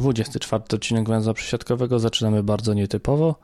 [0.00, 3.34] 24 odcinek węzła przesiadkowego zaczynamy bardzo nietypowo,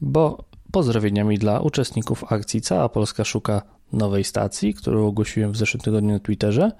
[0.00, 6.12] bo pozdrowieniami dla uczestników akcji Cała Polska szuka nowej stacji, którą ogłosiłem w zeszłym tygodniu
[6.12, 6.72] na Twitterze.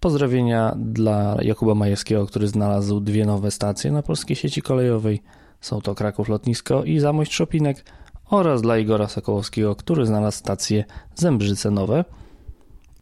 [0.00, 5.22] Pozdrowienia dla Jakuba Majewskiego, który znalazł dwie nowe stacje na polskiej sieci kolejowej.
[5.60, 7.84] Są to Kraków Lotnisko i Zamość Szopinek
[8.30, 10.84] oraz dla Igora Sokołowskiego, który znalazł stację
[11.14, 12.04] Zembrzyce Nowe.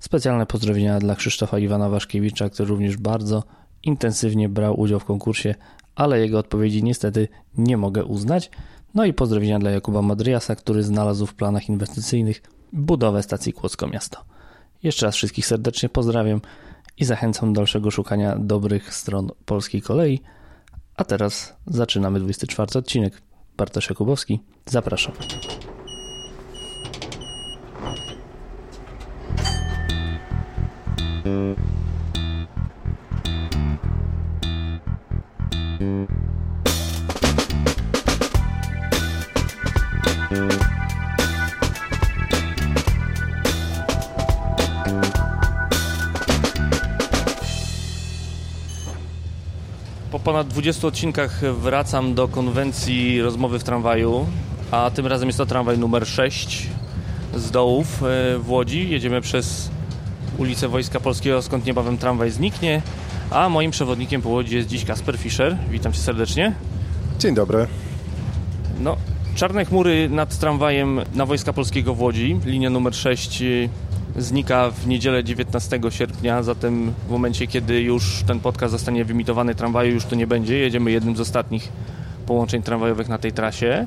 [0.00, 3.42] Specjalne pozdrowienia dla Krzysztofa Iwana Waszkiewicza, który również bardzo
[3.84, 5.54] intensywnie brał udział w konkursie,
[5.94, 8.50] ale jego odpowiedzi niestety nie mogę uznać.
[8.94, 12.42] No i pozdrowienia dla Jakuba Madryasa, który znalazł w planach inwestycyjnych
[12.72, 14.24] budowę stacji Kłodzko Miasto.
[14.82, 16.40] Jeszcze raz wszystkich serdecznie pozdrawiam
[16.98, 20.20] i zachęcam do dalszego szukania dobrych stron polskiej kolei.
[20.96, 23.22] A teraz zaczynamy 24 odcinek.
[23.56, 25.14] Bartosz Jakubowski, zapraszam.
[35.74, 35.80] Po
[50.18, 54.26] ponad 20 odcinkach wracam do konwencji rozmowy w tramwaju,
[54.70, 56.68] a tym razem jest to tramwaj numer 6
[57.36, 58.90] z dołów e, w Łodzi.
[58.90, 59.70] Jedziemy przez
[60.38, 62.82] ulicę Wojska Polskiego, skąd niebawem tramwaj zniknie,
[63.30, 65.56] a moim przewodnikiem po Łodzi jest dziś Kasper Fischer.
[65.70, 66.52] Witam cię serdecznie.
[67.18, 67.66] Dzień dobry.
[68.80, 68.96] No,
[69.34, 73.42] czarne chmury nad tramwajem na Wojska Polskiego w Łodzi, linia numer 6
[74.16, 79.94] znika w niedzielę 19 sierpnia, zatem w momencie, kiedy już ten podcast zostanie wyimitowany tramwaju,
[79.94, 80.58] już to nie będzie.
[80.58, 81.72] Jedziemy jednym z ostatnich
[82.26, 83.86] połączeń tramwajowych na tej trasie.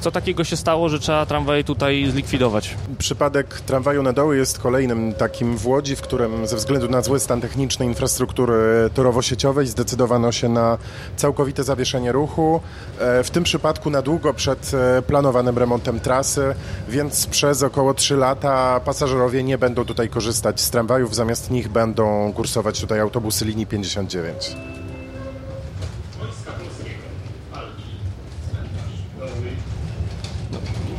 [0.00, 2.74] Co takiego się stało, że trzeba tramwaj tutaj zlikwidować?
[2.98, 7.20] Przypadek tramwaju na doły jest kolejnym takim w Łodzi, w którym ze względu na zły
[7.20, 10.78] stan techniczny infrastruktury torowo-sieciowej zdecydowano się na
[11.16, 12.60] całkowite zawieszenie ruchu.
[12.98, 16.54] E, w tym przypadku na długo przed e, planowanym remontem trasy,
[16.88, 22.32] więc przez około 3 lata pasażerowie nie będą tutaj korzystać z tramwajów, zamiast nich będą
[22.32, 24.77] kursować tutaj autobusy linii 59.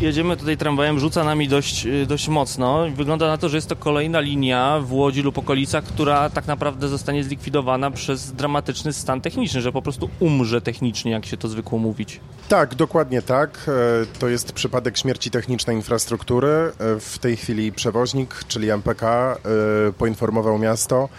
[0.01, 2.87] jedziemy tutaj tramwajem, rzuca nami dość, y, dość mocno.
[2.95, 6.87] Wygląda na to, że jest to kolejna linia w Łodzi lub okolicach, która tak naprawdę
[6.87, 11.79] zostanie zlikwidowana przez dramatyczny stan techniczny, że po prostu umrze technicznie, jak się to zwykło
[11.79, 12.19] mówić.
[12.49, 13.49] Tak, dokładnie tak.
[13.67, 13.71] E,
[14.19, 16.47] to jest przypadek śmierci technicznej infrastruktury.
[16.47, 19.37] E, w tej chwili przewoźnik, czyli MPK, e,
[19.93, 21.09] poinformował miasto,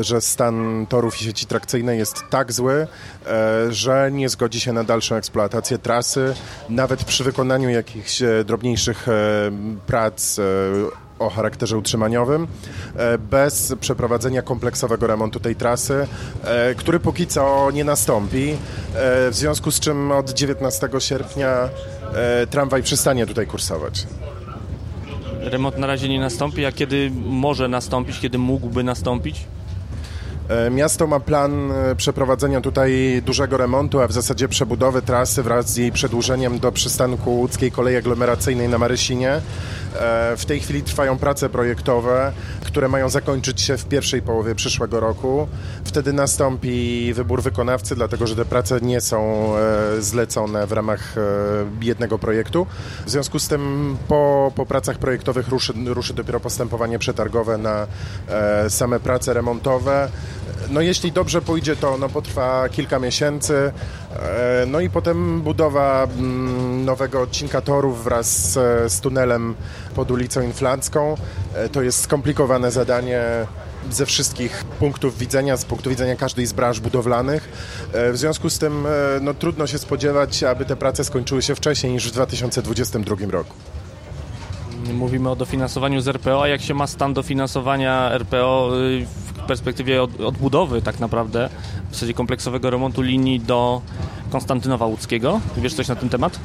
[0.00, 2.86] że stan torów i sieci trakcyjnej jest tak zły,
[3.70, 6.34] że nie zgodzi się na dalszą eksploatację trasy,
[6.68, 9.06] nawet przy wykonaniu jakichś drobniejszych
[9.86, 10.40] prac
[11.18, 12.46] o charakterze utrzymaniowym
[13.30, 16.06] bez przeprowadzenia kompleksowego remontu tej trasy,
[16.76, 18.56] który póki co nie nastąpi,
[19.30, 21.68] w związku z czym od 19 sierpnia
[22.50, 24.06] tramwaj przestanie tutaj kursować.
[25.40, 29.44] Remont na razie nie nastąpi, a kiedy może nastąpić, kiedy mógłby nastąpić?
[30.48, 35.72] E, miasto ma plan e, przeprowadzenia tutaj dużego remontu, a w zasadzie przebudowy trasy wraz
[35.72, 39.32] z jej przedłużeniem do przystanku łódzkiej kolei aglomeracyjnej na Marysinie.
[39.32, 39.40] E,
[40.36, 42.32] w tej chwili trwają prace projektowe,
[42.64, 45.48] które mają zakończyć się w pierwszej połowie przyszłego roku.
[45.84, 49.52] Wtedy nastąpi wybór wykonawcy, dlatego że te prace nie są
[49.98, 51.14] zlecone w ramach
[51.80, 52.66] jednego projektu.
[53.06, 57.86] W związku z tym po, po pracach projektowych ruszy, ruszy dopiero postępowanie przetargowe na
[58.68, 60.08] same prace remontowe.
[60.72, 63.72] No jeśli dobrze pójdzie, to ono potrwa kilka miesięcy.
[64.16, 69.54] E, no i potem budowa mm, nowego odcinka torów wraz z, z tunelem
[69.94, 71.16] pod ulicą Inflancką.
[71.54, 73.22] E, to jest skomplikowane zadanie
[73.90, 77.48] ze wszystkich punktów widzenia, z punktu widzenia każdej z branż budowlanych.
[77.92, 78.86] E, w związku z tym
[79.20, 83.54] no, trudno się spodziewać, aby te prace skończyły się wcześniej niż w 2022 roku.
[84.92, 89.06] Mówimy o dofinansowaniu z RPO, a jak się ma stan dofinansowania RPO y,
[89.46, 91.48] perspektywie od, odbudowy tak naprawdę,
[91.90, 93.82] w zasadzie kompleksowego remontu linii do
[94.30, 95.40] Konstantynowa Łódzkiego?
[95.56, 96.38] Wiesz coś na ten temat?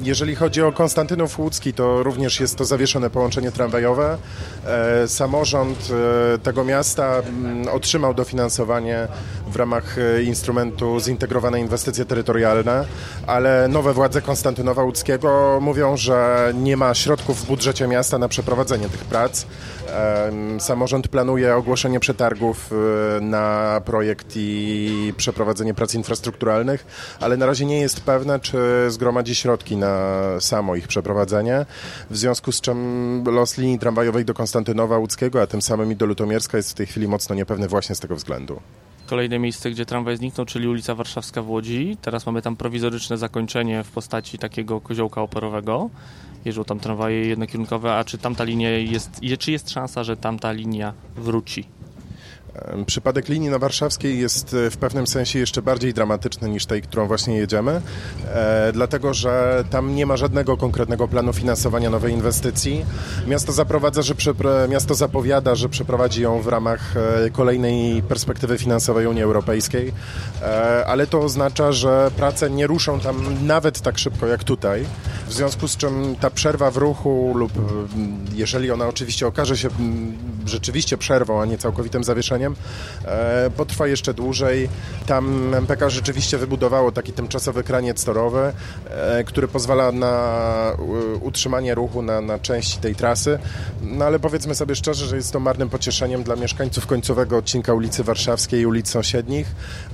[0.00, 4.18] Jeżeli chodzi o Konstantynów Łódzki, to również jest to zawieszone połączenie tramwajowe.
[4.66, 5.88] E, samorząd
[6.34, 9.08] e, tego miasta mm, otrzymał dofinansowanie
[9.46, 12.84] w ramach e, instrumentu zintegrowane inwestycje terytorialne,
[13.26, 18.88] ale nowe władze Konstantynowa Łódzkiego mówią, że nie ma środków w budżecie miasta na przeprowadzenie
[18.88, 19.46] tych prac.
[20.58, 22.70] Samorząd planuje ogłoszenie przetargów
[23.20, 26.86] na projekt i przeprowadzenie prac infrastrukturalnych,
[27.20, 28.58] ale na razie nie jest pewne, czy
[28.88, 31.66] zgromadzi środki na na samo ich przeprowadzenie,
[32.10, 36.06] w związku z czym los linii tramwajowej do Konstantynowa Łódzkiego, a tym samym i do
[36.06, 38.60] Lutomierska jest w tej chwili mocno niepewny właśnie z tego względu.
[39.08, 41.96] Kolejne miejsce, gdzie tramwaj zniknął, czyli ulica Warszawska w Łodzi.
[42.02, 45.90] Teraz mamy tam prowizoryczne zakończenie w postaci takiego koziołka oporowego.
[46.44, 50.92] Jeżdżą tam tramwaje jednokierunkowe, a czy tamta linia jest, czy jest szansa, że tamta linia
[51.16, 51.64] wróci?
[52.86, 57.06] Przypadek linii na warszawskiej jest e, w pewnym sensie jeszcze bardziej dramatyczny niż tej, którą
[57.06, 57.80] właśnie jedziemy,
[58.34, 62.84] e, dlatego że tam nie ma żadnego konkretnego planu finansowania nowej inwestycji.
[63.26, 64.14] Miasto zaprowadza, że
[64.68, 69.92] miasto zapowiada, że przeprowadzi ją w ramach e, kolejnej perspektywy finansowej Unii Europejskiej,
[70.86, 74.84] ale to oznacza, że prace nie ruszą tam nawet tak szybko jak tutaj,
[75.28, 77.52] w związku z czym ta przerwa w ruchu lub
[78.34, 79.68] jeżeli ona oczywiście okaże się
[80.46, 82.47] rzeczywiście przerwą, a nie całkowitym zawieszeniem,
[83.04, 84.68] E, potrwa jeszcze dłużej.
[85.06, 88.52] Tam MPK rzeczywiście wybudowało taki tymczasowy kraniec torowy,
[88.90, 90.18] e, który pozwala na
[91.20, 93.38] utrzymanie ruchu na, na części tej trasy.
[93.82, 98.04] No ale powiedzmy sobie szczerze, że jest to marnym pocieszeniem dla mieszkańców końcowego odcinka ulicy
[98.04, 99.46] Warszawskiej i ulic sąsiednich,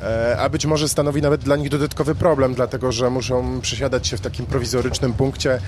[0.02, 4.16] e, a być może stanowi nawet dla nich dodatkowy problem, dlatego że muszą przesiadać się
[4.16, 5.60] w takim prowizorycznym punkcie.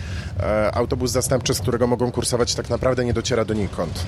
[0.73, 4.06] Autobus zastępczy, z którego mogą kursować, tak naprawdę nie dociera donikąd.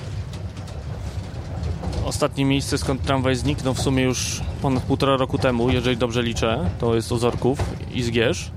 [2.09, 6.69] Ostatnie miejsce, skąd tramwaj zniknął w sumie już ponad półtora roku temu, jeżeli dobrze liczę,
[6.79, 7.59] to jest Ozorków
[7.91, 8.51] i Zgierz.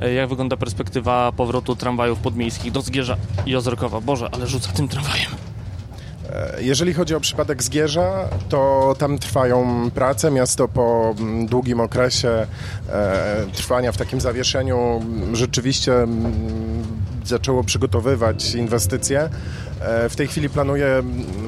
[0.00, 3.16] E, jak wygląda perspektywa powrotu tramwajów podmiejskich do Zgierza
[3.46, 4.00] i Ozorkowa?
[4.00, 5.30] Boże, ale rzuca tym tramwajem.
[6.32, 10.30] E, jeżeli chodzi o przypadek Zgierza, to tam trwają prace.
[10.30, 12.46] Miasto po mm, długim okresie
[12.88, 15.02] e, trwania w takim zawieszeniu
[15.32, 16.32] rzeczywiście mm,
[17.24, 19.28] zaczęło przygotowywać inwestycje.
[20.08, 21.43] W tej chwili planuje mm,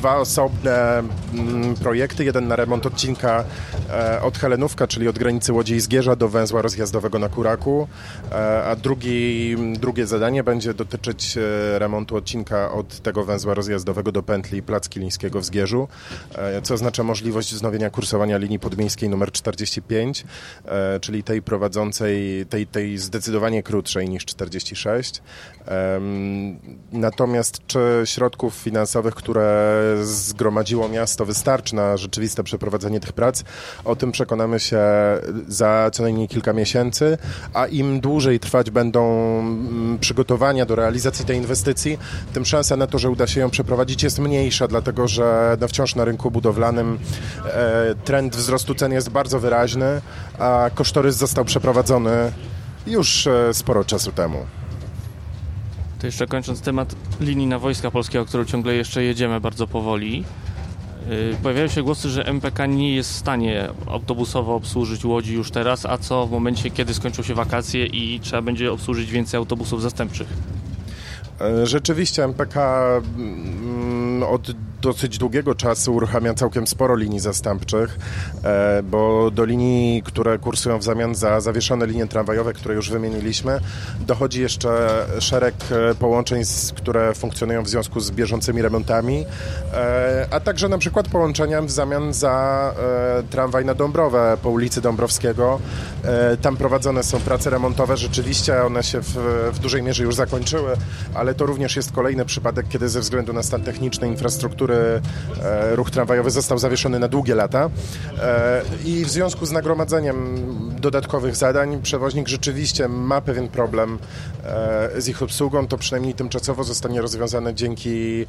[0.00, 2.24] dwa osobne mm, projekty.
[2.24, 3.44] Jeden na remont odcinka
[3.90, 7.88] e, od Helenówka, czyli od granicy Łodzi i Zgierza do węzła rozjazdowego na Kuraku,
[8.32, 11.38] e, a drugi, drugie zadanie będzie dotyczyć
[11.78, 15.88] remontu odcinka od tego węzła rozjazdowego do pętli Plac Kilińskiego w Zgierzu,
[16.62, 20.24] co oznacza możliwość wznowienia kursowania linii podmiejskiej numer 45,
[21.00, 25.22] czyli tej prowadzącej, tej, tej zdecydowanie krótszej niż 46.
[26.92, 33.44] Natomiast czy środków finansowych, które zgromadziło miasto, wystarczy na rzeczywiste przeprowadzenie tych prac.
[33.84, 34.80] O tym przekonamy się
[35.48, 37.18] za co najmniej kilka miesięcy,
[37.54, 39.10] a im dłużej trwać będą
[39.40, 41.98] mm, przygotowania do realizacji tej inwestycji,
[42.32, 45.94] tym szansa na to, że uda się ją przeprowadzić jest mniejsza, dlatego że no wciąż
[45.94, 46.98] na rynku budowlanym
[47.44, 50.00] e, trend wzrostu cen jest bardzo wyraźny,
[50.38, 52.32] a kosztorys został przeprowadzony
[52.86, 54.59] już e, sporo czasu temu.
[56.00, 60.24] To jeszcze kończąc temat linii na Wojska Polskiego, którą ciągle jeszcze jedziemy bardzo powoli.
[61.10, 65.86] Y, pojawiają się głosy, że MPK nie jest w stanie autobusowo obsłużyć Łodzi już teraz,
[65.86, 70.28] a co w momencie, kiedy skończą się wakacje i trzeba będzie obsłużyć więcej autobusów zastępczych?
[71.40, 72.56] E, rzeczywiście MPK
[74.22, 74.50] od
[74.80, 77.98] dosyć długiego czasu uruchamia całkiem sporo linii zastępczych,
[78.44, 83.60] e, bo do linii, które kursują w zamian za zawieszone linie tramwajowe, które już wymieniliśmy,
[84.00, 84.70] dochodzi jeszcze
[85.18, 86.42] szereg e, połączeń,
[86.76, 89.26] które funkcjonują w związku z bieżącymi remontami,
[89.74, 92.40] e, a także na przykład połączenia w zamian za
[93.30, 95.60] tramwaj na Dąbrowę po ulicy Dąbrowskiego.
[96.42, 99.16] Tam prowadzone są prace remontowe, rzeczywiście one się w,
[99.52, 100.76] w dużej mierze już zakończyły,
[101.14, 104.74] ale to również jest kolejny przypadek, kiedy ze względu na stan techniczny infrastruktury
[105.42, 107.70] e, ruch tramwajowy został zawieszony na długie lata
[108.18, 110.36] e, i w związku z nagromadzeniem
[110.80, 113.98] dodatkowych zadań przewoźnik rzeczywiście ma pewien problem
[114.44, 115.66] e, z ich obsługą.
[115.66, 118.26] To przynajmniej tymczasowo zostanie rozwiązane dzięki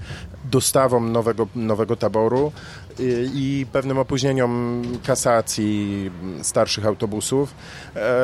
[0.51, 2.51] dostawom nowego, nowego taboru
[2.99, 7.55] i, pewnym opóźnieniom kasacji starszych autobusów.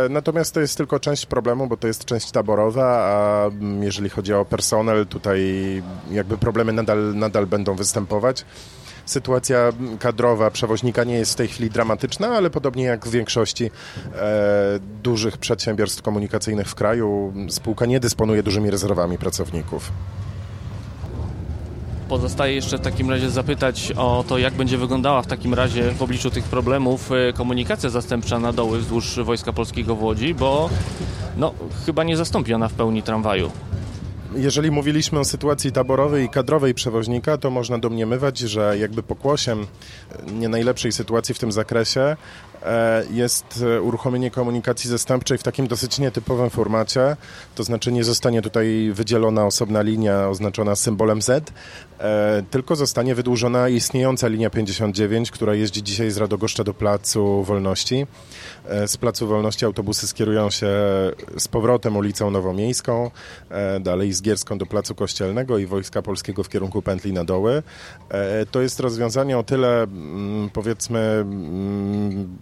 [0.10, 3.50] Natomiast to jest tylko część problemu, bo to jest część taborowa, a
[3.82, 5.42] jeżeli chodzi o personel, tutaj
[6.12, 8.46] jakby problemy nadal, nadal będą występować występować.
[9.06, 13.72] Sytuacja kadrowa przewoźnika nie jest w tej chwili dramatyczna, ale podobnie jak w większości
[14.16, 19.92] e, dużych przedsiębiorstw komunikacyjnych w kraju, spółka nie dysponuje dużymi rezerwami pracowników.
[22.10, 26.02] Pozostaje jeszcze w takim razie zapytać o to, jak będzie wyglądała w takim razie w
[26.02, 30.70] obliczu tych problemów e, komunikacja zastępcza na doły wzdłuż Wojska Polskiego w Łodzi, bo
[31.38, 31.54] no,
[31.86, 33.52] chyba nie zastąpi ona w pełni tramwaju.
[34.36, 39.68] Jeżeli mówiliśmy o sytuacji taborowej i kadrowej przewoźnika, to można domniemywać, że jakby pokłosiem
[40.32, 42.16] nie najlepszej sytuacji w tym zakresie
[42.64, 47.16] e, jest uruchomienie komunikacji zastępczej w takim dosyć nietypowym formacie,
[47.56, 51.52] to znaczy nie zostanie tutaj wydzielona osobna linia oznaczona symbolem Z,
[52.52, 58.08] tylko zostanie wydłużona istniejąca linia 59, która jeździ dzisiaj z Radogoszcza do Placu Wolności.
[58.86, 60.68] Z Placu Wolności autobusy skierują się
[61.38, 63.12] z powrotem ulicą Nowomiejską,
[63.80, 67.64] dalej z Gierską do Placu Kościelnego i Wojska Polskiego w kierunku pętli na doły.
[68.52, 72.38] To jest rozwiązanie o tyle, mm, powiedzmy, mm,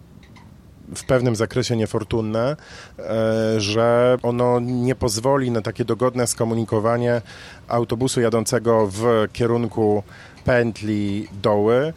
[0.94, 2.56] w pewnym zakresie niefortunne,
[2.98, 7.22] e, że ono nie pozwoli na takie dogodne skomunikowanie
[7.68, 10.02] autobusu jadącego w kierunku
[10.44, 11.92] pętli doły e,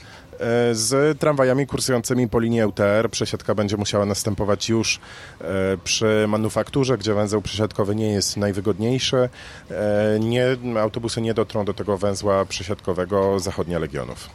[0.76, 3.10] z tramwajami kursującymi po linii UTR.
[3.12, 5.00] Przesiadka będzie musiała następować już
[5.42, 5.44] e,
[5.84, 9.30] przy manufakturze, gdzie węzeł przesiadkowy nie jest najwygodniejszy.
[10.20, 14.30] Nie, autobusy nie dotrą do tego węzła przesiadkowego zachodnia Legionów.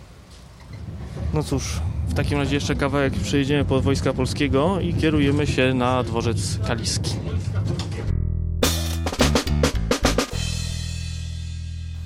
[1.35, 6.03] No cóż, w takim razie jeszcze kawałek przejedziemy pod Wojska Polskiego i kierujemy się na
[6.03, 7.11] dworzec Kaliski.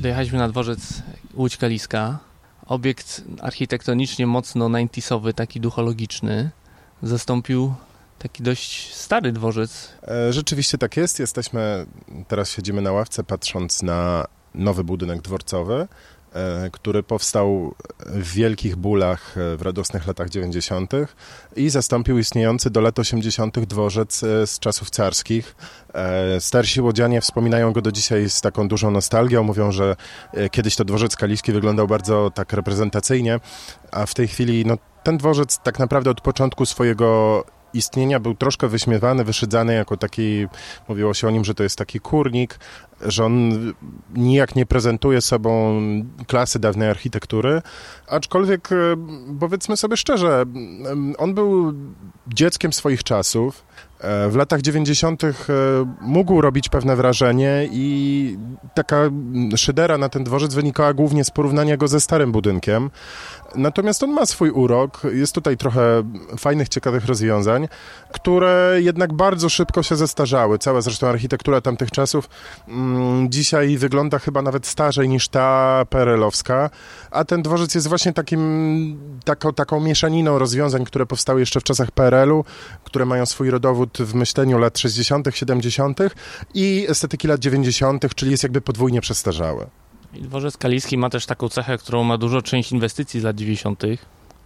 [0.01, 1.03] Dojechaliśmy na dworzec
[1.35, 2.19] Łódź Kaliska.
[2.67, 6.51] Obiekt architektonicznie mocno 90 taki duchologiczny.
[7.03, 7.75] Zastąpił
[8.19, 9.93] taki dość stary dworzec.
[10.09, 11.19] E, rzeczywiście tak jest.
[11.19, 11.87] Jesteśmy,
[12.29, 15.89] teraz siedzimy na ławce patrząc na nowy budynek dworcowy.
[16.35, 17.75] E, który powstał
[18.07, 20.93] w wielkich bólach e, w radosnych latach 90.
[21.57, 23.61] i zastąpił istniejący do lat 80.
[23.61, 25.57] dworzec e, z czasów carskich.
[26.39, 29.43] Starsi łodzianie wspominają go do dzisiaj z taką dużą nostalgią.
[29.43, 29.97] Mówią, że
[30.51, 33.41] kiedyś to dworzec kaliski wyglądał bardzo tak reprezentacyjnie,
[33.91, 37.45] a w tej chwili no, ten dworzec tak naprawdę od początku swojego
[37.75, 40.47] istnienia był troszkę wyśmiewany, wyszydzany jako taki,
[40.89, 42.59] mówiło się o nim, że to jest taki kurnik,
[43.01, 43.53] że on
[44.15, 45.81] nijak nie prezentuje sobą
[46.27, 47.63] klasy dawnej architektury,
[48.09, 48.77] aczkolwiek e,
[49.41, 50.45] powiedzmy sobie szczerze,
[51.19, 51.75] on był
[52.27, 53.65] dzieckiem swoich czasów,
[54.31, 55.25] w latach 90.
[55.25, 55.33] E,
[56.01, 58.37] mógł robić pewne wrażenie i
[58.75, 58.97] taka
[59.57, 62.91] szydera na ten dworzec wynikała głównie z porównania go ze starym budynkiem.
[63.55, 66.03] Natomiast on ma swój urok, jest tutaj trochę
[66.39, 67.69] fajnych, ciekawych rozwiązań,
[68.13, 70.59] które jednak bardzo szybko się zestarzały.
[70.59, 72.29] Cała zresztą architektura tamtych czasów
[72.69, 76.71] mm, dzisiaj wygląda chyba nawet starzej niż ta perelowska,
[77.11, 81.91] a ten dworzec jest właśnie takim, taką, taką mieszaniną rozwiązań, które powstały jeszcze w czasach
[81.91, 82.45] PRL-u,
[82.85, 85.99] które mają swój rodowód w myśleniu lat 60., 70.
[86.55, 89.67] i estetyki lat 90., czyli jest jakby podwójnie przestarzały.
[90.15, 93.83] I dworzec Kaliski ma też taką cechę, którą ma dużo część inwestycji z lat 90.,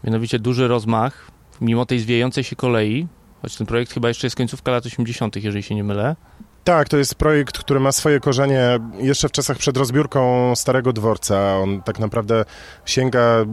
[0.04, 1.30] mianowicie duży rozmach,
[1.60, 3.06] mimo tej zwijającej się kolei,
[3.42, 6.16] choć ten projekt chyba jeszcze jest końcówka lat 80., jeżeli się nie mylę.
[6.64, 11.58] Tak, to jest projekt, który ma swoje korzenie jeszcze w czasach przed rozbiórką Starego Dworca.
[11.58, 12.44] On tak naprawdę
[12.86, 13.44] sięga,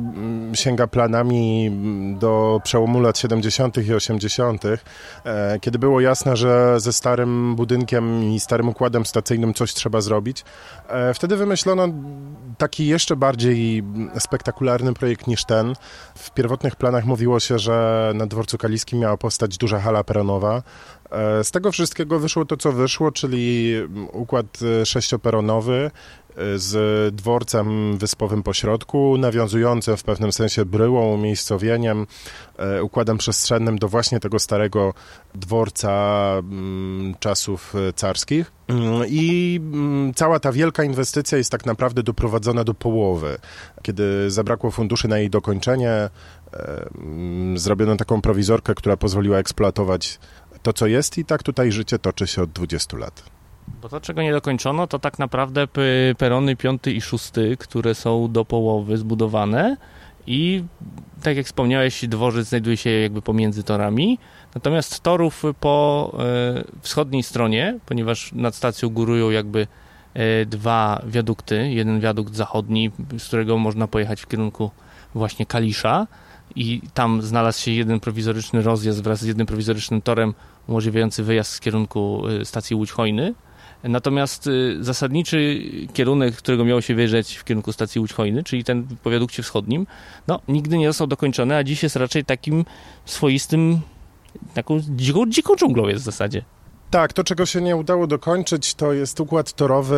[0.53, 1.71] sięga planami
[2.19, 3.77] do przełomu lat 70.
[3.77, 9.73] i 80., e, kiedy było jasne, że ze starym budynkiem i starym układem stacyjnym coś
[9.73, 10.45] trzeba zrobić.
[10.87, 11.87] E, wtedy wymyślono
[12.57, 13.83] taki jeszcze bardziej
[14.19, 15.73] spektakularny projekt niż ten.
[16.15, 20.61] W pierwotnych planach mówiło się, że na dworcu kaliskim miała powstać duża hala peronowa.
[21.11, 23.73] E, z tego wszystkiego wyszło to, co wyszło, czyli
[24.11, 25.91] układ e, sześcioperonowy
[26.35, 32.07] e, z dworcem wyspowym pośrodku, nawiązującym w pewnym sensie bryłą, umiejscowieniem,
[32.81, 34.93] układem przestrzennym do właśnie tego starego
[35.35, 36.33] dworca
[37.19, 38.51] czasów carskich.
[38.67, 43.37] Mm, I mm, cała ta wielka inwestycja jest tak naprawdę doprowadzona do połowy.
[43.81, 46.09] Kiedy zabrakło funduszy na jej dokończenie,
[47.55, 50.19] zrobiono taką prowizorkę, która pozwoliła eksploatować
[50.63, 53.23] to, co jest i tak tutaj życie toczy się od 20 lat.
[53.81, 55.67] Bo to, czego nie dokończono, to tak naprawdę
[56.17, 59.77] perony piąty i szósty, które są do połowy zbudowane
[60.27, 60.63] i
[61.23, 64.19] tak jak wspomniałeś, dworzec znajduje się jakby pomiędzy torami,
[64.55, 69.67] natomiast torów po e, wschodniej stronie, ponieważ nad stacją górują jakby
[70.13, 74.71] e, dwa wiadukty, jeden wiadukt zachodni, z którego można pojechać w kierunku
[75.15, 76.07] właśnie Kalisza,
[76.55, 80.33] i tam znalazł się jeden prowizoryczny rozjazd wraz z jednym prowizorycznym torem
[80.67, 83.33] umożliwiający wyjazd z kierunku y, stacji Łódź Hojny.
[83.83, 85.61] Natomiast y, zasadniczy
[85.93, 89.87] kierunek, którego miało się wyjeżdżać w kierunku stacji Łódź Hojny, czyli ten w powiadukcie wschodnim,
[90.27, 92.65] no, nigdy nie został dokończony, a dziś jest raczej takim
[93.05, 93.79] swoistym,
[94.53, 96.43] taką dziką, dziką dżunglą jest w zasadzie.
[96.91, 99.97] Tak, to czego się nie udało dokończyć, to jest układ torowy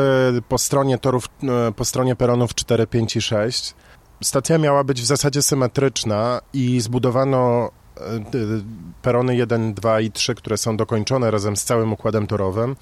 [0.50, 3.74] po stronie torów, e, po stronie peronów 4, 5 i 6
[4.22, 7.72] stacja miała być w zasadzie symetryczna i zbudowano
[9.01, 12.75] perony 1, 2 i 3, które są dokończone razem z całym układem torowym.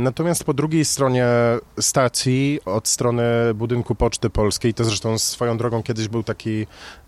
[0.00, 1.26] Natomiast po drugiej stronie
[1.80, 6.66] stacji, od strony budynku Poczty Polskiej, to zresztą swoją drogą kiedyś był taki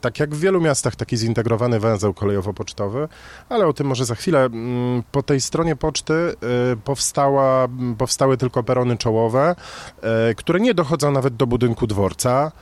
[0.00, 3.08] tak jak w wielu miastach, taki zintegrowany węzeł kolejowo-pocztowy,
[3.48, 4.44] ale o tym może za chwilę.
[4.44, 6.34] Mm, po tej stronie poczty e,
[6.76, 9.56] powstała, powstały tylko perony czołowe,
[10.02, 12.52] e, które nie dochodzą nawet do budynku dworca.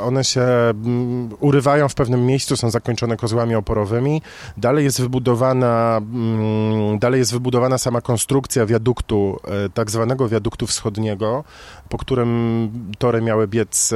[0.00, 4.22] One się mm, urywają w pewnym miejscu, są zakończone kozłami oporowymi.
[4.56, 9.40] Dalej jest wybudowana, mm, dalej jest wybudowana sama konstrukcja wiaduktu,
[9.74, 11.44] tak zwanego wiaduktu wschodniego,
[11.88, 13.88] po którym tory miały biec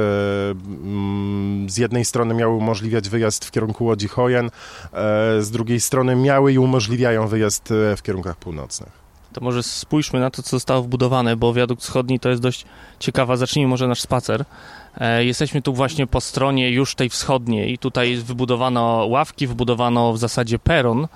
[1.67, 4.49] z jednej strony miały umożliwiać wyjazd w kierunku Łodzi Hojen, e,
[5.41, 9.01] z drugiej strony miały i umożliwiają wyjazd e, w kierunkach północnych.
[9.33, 12.65] To może spójrzmy na to, co zostało wbudowane, bo wiadukt wschodni to jest dość
[12.99, 13.37] ciekawa.
[13.37, 14.45] Zacznijmy może nasz spacer.
[14.97, 17.77] E, jesteśmy tu właśnie po stronie już tej wschodniej.
[17.77, 21.07] Tutaj wybudowano ławki, wybudowano w zasadzie peron.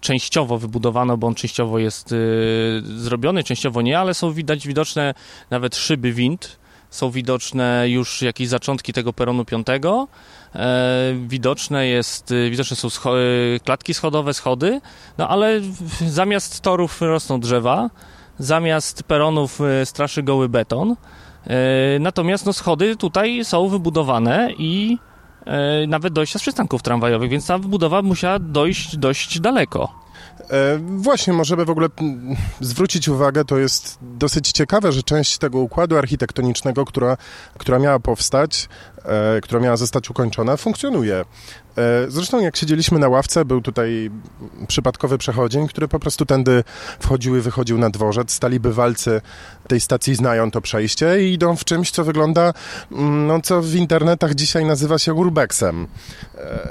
[0.00, 2.14] Częściowo wybudowano, bo on częściowo jest
[2.82, 5.14] zrobiony, częściowo nie, ale są widać widoczne
[5.50, 6.61] nawet szyby wind
[6.92, 10.08] są widoczne już jakieś zaczątki tego peronu piątego.
[10.54, 13.22] E, widoczne, jest, e, widoczne są scho e,
[13.64, 14.80] klatki schodowe, schody,
[15.18, 15.60] no ale
[16.06, 17.90] zamiast torów rosną drzewa,
[18.38, 20.96] zamiast peronów straszy goły beton.
[22.00, 24.98] Natomiast no, schody tutaj są wybudowane i
[25.88, 29.92] nawet dojścia z przystanków tramwajowych, więc ta budowa musiała dojść dość daleko.
[30.50, 31.88] E, właśnie, możemy w ogóle
[32.60, 37.16] zwrócić uwagę, to jest dosyć ciekawe, że część tego układu architektonicznego, która,
[37.58, 38.68] która miała powstać,
[39.04, 41.14] e, która miała zostać ukończona, funkcjonuje.
[41.16, 41.24] E,
[42.08, 44.10] zresztą jak siedzieliśmy na ławce, był tutaj
[44.68, 46.64] przypadkowy przechodzień, który po prostu tędy
[47.00, 48.32] wchodził i wychodził na dworzec.
[48.32, 49.20] Stali bywalcy
[49.68, 52.52] tej stacji znają to przejście i idą w czymś, co wygląda,
[52.92, 55.86] mm, no co w internetach dzisiaj nazywa się urbexem.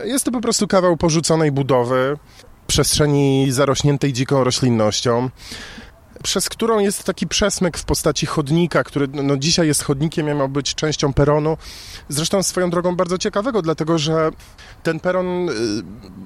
[0.05, 2.17] Jest to po prostu kawał porzuconej budowy,
[2.71, 5.29] przestrzeni zarośniętej dziką roślinnością
[6.23, 10.75] przez którą jest taki przesmyk w postaci chodnika, który no, dzisiaj jest chodnikiem, miał być
[10.75, 11.57] częścią peronu.
[12.09, 14.29] Zresztą swoją drogą bardzo ciekawego, dlatego że
[14.83, 15.53] ten peron, y,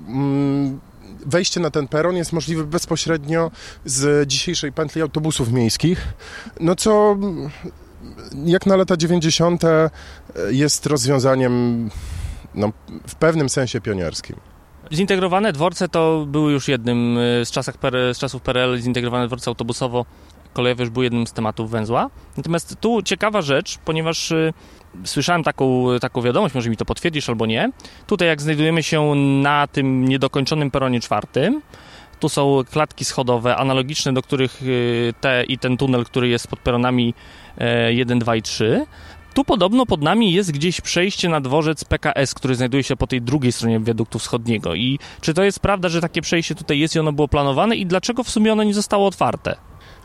[0.08, 0.80] mm,
[1.26, 3.52] wejście na ten peron jest możliwe bezpośrednio
[3.86, 6.08] z dzisiejszej pętli autobusów miejskich,
[6.60, 7.18] no co
[8.46, 9.64] jak na lata 90.
[10.50, 11.90] jest rozwiązaniem
[12.56, 12.72] no,
[13.08, 14.55] w pewnym sensie pionierskim.
[14.92, 17.76] Zintegrowane dworce to były już jednym y, z, czasach,
[18.14, 20.06] z czasów PRL, zintegrowane dworce autobusowo
[20.54, 22.10] kolejowe już były jednym z tematów węzła.
[22.38, 24.54] Natomiast tu ciekawa rzecz, ponieważ y,
[25.04, 27.72] słyszałem taką, taką wiadomość, może mi to potwierdzisz albo nie.
[28.08, 31.62] Tutaj jak znajdujemy się na tym niedokończonym peronie czwartym,
[32.20, 36.60] tu są klatki schodowe analogiczne, do których y, te i ten tunel, który jest pod
[36.60, 37.14] peronami
[37.90, 38.86] 1, 2 i 3.
[39.36, 43.22] Tu podobno pod nami jest gdzieś przejście na dworzec PKS, który znajduje się po tej
[43.22, 44.76] drugiej stronie wiaduktu wschodniego.
[44.76, 47.86] I czy to jest prawda, że takie przejście tutaj jest i ono było planowane i
[47.86, 49.56] dlaczego w sumie ono nie zostało otwarte?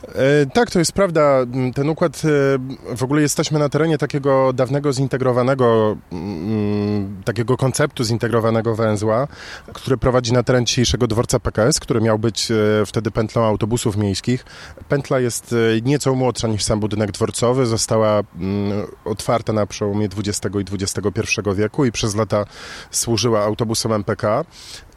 [0.07, 1.45] E, tak, to jest prawda.
[1.75, 8.75] Ten układ, e, w ogóle jesteśmy na terenie takiego dawnego zintegrowanego, mm, takiego konceptu zintegrowanego
[8.75, 9.27] węzła,
[9.73, 14.45] który prowadzi na teren dzisiejszego dworca PKS, który miał być e, wtedy pętlą autobusów miejskich.
[14.89, 20.75] Pętla jest nieco młodsza niż sam budynek dworcowy, została mm, otwarta na przełomie XX i
[20.75, 22.45] XXI wieku i przez lata
[22.91, 24.45] służyła autobusom MPK.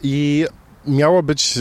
[0.03, 0.47] I
[0.87, 1.59] miało być,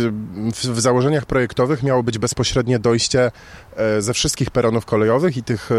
[0.53, 3.31] w, założeniach projektowych miało być bezpośrednie dojście
[3.75, 5.69] e, ze wszystkich peronów kolejowych i tych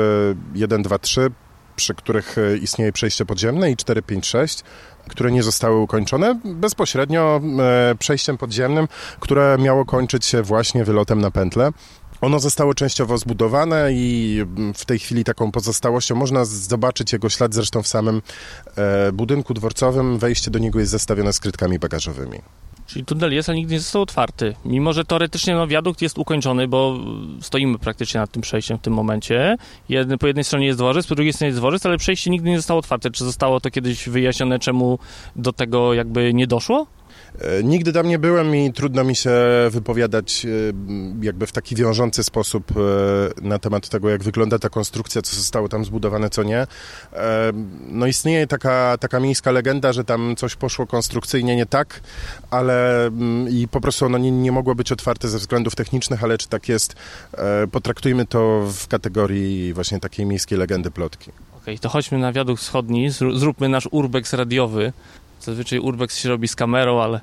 [0.55, 1.31] 1, 2, 3,
[1.77, 4.63] przy których e, istnieje przejście podziemne i 4, 5, 6,
[5.09, 8.89] które nie zostały ukończone, bezpośrednio e, przejściem podziemnym,
[9.21, 11.71] które miało kończyć się właśnie wylotem na pętlę.
[12.21, 14.41] Ono zostało częściowo zbudowane i
[14.75, 18.23] w tej chwili taką pozostałością można zobaczyć jego ślad zresztą w samym
[19.13, 20.19] budynku dworcowym.
[20.19, 22.41] Wejście do niego jest zestawione skrytkami bagażowymi.
[22.87, 24.55] Czyli tunel jest, ale nigdy nie został otwarty.
[24.65, 26.99] Mimo, że teoretycznie no, wiadukt jest ukończony, bo
[27.41, 29.57] stoimy praktycznie nad tym przejściem w tym momencie.
[29.89, 32.57] Jedny, po jednej stronie jest dworzec, po drugiej stronie jest dworzec, ale przejście nigdy nie
[32.57, 33.11] zostało otwarte.
[33.11, 34.99] Czy zostało to kiedyś wyjaśnione, czemu
[35.37, 36.87] do tego jakby nie doszło?
[37.41, 39.31] E, nigdy tam nie byłem i trudno mi się
[39.71, 40.49] wypowiadać e,
[41.23, 42.75] jakby w taki wiążący sposób e,
[43.43, 46.67] na temat tego, jak wygląda ta konstrukcja, co zostało tam zbudowane, co nie.
[47.89, 52.01] No istnieje taka, taka miejska legenda, że tam coś poszło konstrukcyjnie nie tak,
[52.51, 56.39] ale mm, i po prostu ono nie, nie mogło być otwarte ze względów technicznych, ale
[56.39, 56.95] czy tak jest,
[57.73, 61.31] potraktujmy to w kategorii właśnie takiej miejskiej legendy plotki.
[61.31, 64.93] Okej, okay, to chodźmy na wiadukt wschodni, zróbmy nasz urbex radiowy.
[65.45, 67.21] Zazwyczaj urbex się robi z kamerą, ale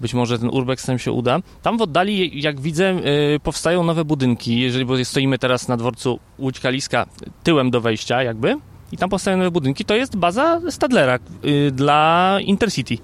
[0.00, 1.38] być może ten urbex nam się uda.
[1.62, 4.60] Tam w oddali, jak widzę, yy, powstają nowe budynki.
[4.60, 7.06] Jeżeli bo stoimy teraz na dworcu Łódź Kaliska
[7.42, 8.56] tyłem do wejścia jakby
[8.92, 12.98] i tam powstają nowe budynki, to jest baza Stadlera yy, dla Intercity.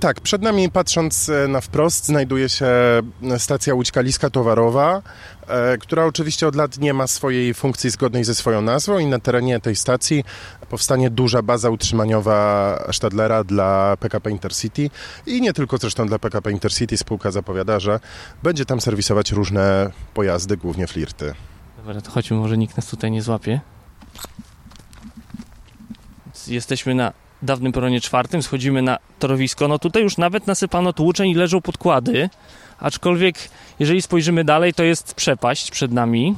[0.00, 2.66] Tak, przed nami patrząc e, na wprost znajduje się
[3.38, 5.02] stacja Łódź Kaliska Towarowa,
[5.48, 9.18] e, która oczywiście od lat nie ma swojej funkcji zgodnej ze swoją nazwą i na
[9.18, 10.24] terenie tej stacji
[10.70, 14.90] powstanie duża baza utrzymaniowa Stadlera dla PKP Intercity
[15.26, 18.00] i nie tylko zresztą dla PKP Intercity spółka zapowiada, że
[18.42, 21.34] będzie tam serwisować różne pojazdy, głównie flirty.
[21.76, 23.60] Dobra, to chodźmy, może nikt nas tutaj nie złapie.
[26.46, 27.12] Jesteśmy na
[27.46, 29.68] dawnym peronie czwartym, schodzimy na torowisko.
[29.68, 32.30] No tutaj już nawet nasypano tłuczeń i leżą podkłady,
[32.78, 33.36] aczkolwiek
[33.78, 36.36] jeżeli spojrzymy dalej, to jest przepaść przed nami.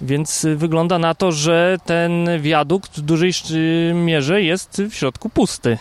[0.00, 3.32] Więc wygląda na to, że ten wiadukt w dużej
[3.94, 5.78] mierze jest w środku pusty.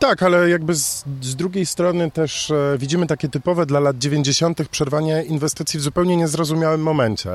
[0.00, 4.68] Tak, ale jakby z, z drugiej strony też e, widzimy takie typowe dla lat 90.
[4.68, 7.30] przerwanie inwestycji w zupełnie niezrozumiałym momencie.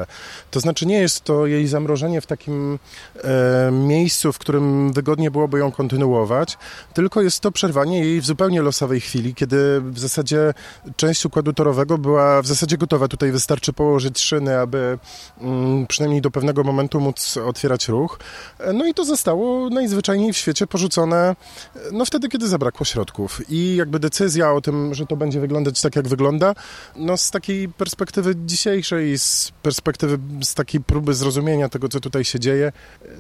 [0.51, 2.79] To znaczy nie jest to jej zamrożenie w takim
[3.23, 6.57] e, miejscu, w którym wygodnie byłoby ją kontynuować,
[6.93, 10.53] tylko jest to przerwanie jej w zupełnie losowej chwili, kiedy w zasadzie
[10.95, 13.07] część układu torowego była w zasadzie gotowa.
[13.07, 14.97] Tutaj wystarczy położyć szyny, aby
[15.41, 18.19] mm, przynajmniej do pewnego momentu móc otwierać ruch.
[18.59, 21.35] E, no i to zostało najzwyczajniej w świecie porzucone
[21.75, 25.81] e, no wtedy, kiedy zabrakło środków i jakby decyzja o tym, że to będzie wyglądać
[25.81, 26.55] tak, jak wygląda,
[26.95, 32.39] no z takiej perspektywy dzisiejszej, z perspektywy, z takiej próby zrozumienia tego, co tutaj się
[32.39, 32.71] dzieje,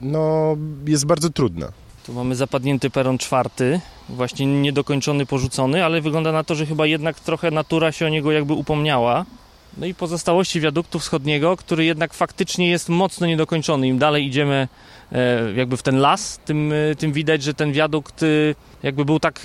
[0.01, 0.55] no
[0.87, 1.67] jest bardzo trudna.
[2.05, 7.19] Tu mamy zapadnięty peron czwarty, właśnie niedokończony, porzucony, ale wygląda na to, że chyba jednak
[7.19, 9.25] trochę natura się o niego jakby upomniała.
[9.77, 13.87] No i pozostałości wiaduktu wschodniego, który jednak faktycznie jest mocno niedokończony.
[13.87, 14.67] Im dalej idziemy
[15.11, 18.25] e, jakby w ten las, tym, e, tym widać, że ten wiadukt e,
[18.83, 19.39] jakby był tak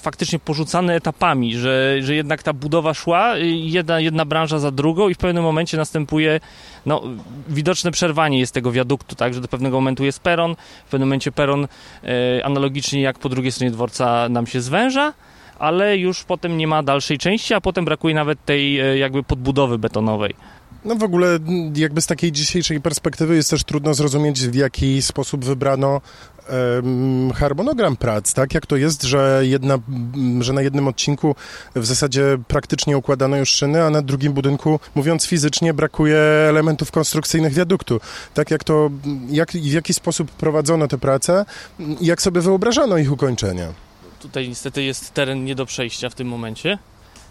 [0.00, 5.14] faktycznie porzucany etapami, że, że jednak ta budowa szła, jedna, jedna branża za drugą i
[5.14, 6.40] w pewnym momencie następuje
[6.86, 7.02] no,
[7.48, 11.32] widoczne przerwanie jest tego wiaduktu, tak, że do pewnego momentu jest peron, w pewnym momencie
[11.32, 11.68] peron
[12.44, 15.12] analogicznie jak po drugiej stronie dworca nam się zwęża,
[15.58, 19.78] ale już potem nie ma dalszej części, a potem brakuje nawet tej e, jakby podbudowy
[19.78, 20.34] betonowej.
[20.84, 21.38] No w ogóle
[21.74, 26.00] jakby z takiej dzisiejszej perspektywy jest też trudno zrozumieć, w jaki sposób wybrano
[27.34, 28.54] harmonogram prac, tak?
[28.54, 29.78] Jak to jest, że, jedna,
[30.40, 31.34] że na jednym odcinku
[31.76, 36.18] w zasadzie praktycznie układano już szyny, a na drugim budynku, mówiąc fizycznie, brakuje
[36.48, 38.00] elementów konstrukcyjnych wiaduktu.
[38.34, 38.90] Tak jak to,
[39.30, 41.44] jak, w jaki sposób prowadzono te prace
[42.00, 43.68] i jak sobie wyobrażano ich ukończenie.
[44.20, 46.78] Tutaj niestety jest teren nie do przejścia w tym momencie.